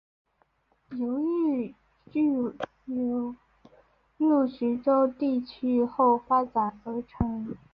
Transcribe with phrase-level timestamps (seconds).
[0.97, 1.75] 由豫
[2.11, 2.35] 剧
[2.85, 3.35] 流
[4.17, 7.55] 入徐州地区后发展而成。